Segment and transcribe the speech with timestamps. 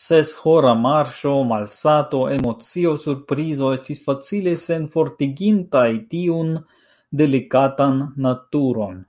[0.00, 6.54] Seshora marŝo, malsato, emocio, surprizo, estis facile senfortigintaj tiun
[7.24, 9.02] delikatan naturon.